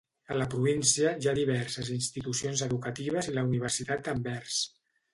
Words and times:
A 0.35 0.35
la 0.37 0.45
província 0.53 1.11
hi 1.25 1.29
ha 1.29 1.35
diverses 1.41 1.93
institucions 1.97 2.65
educatives 2.71 3.33
i 3.33 3.39
la 3.39 3.47
Universitat 3.55 4.07
d'Anvers. 4.09 4.61